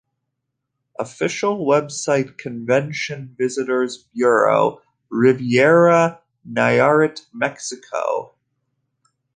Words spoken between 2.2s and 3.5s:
Convention